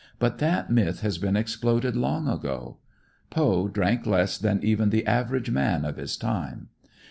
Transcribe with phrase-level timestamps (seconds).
[0.17, 2.79] But that myth has been exploded long ago.
[3.29, 6.69] Poe drank less than even the average man of his time.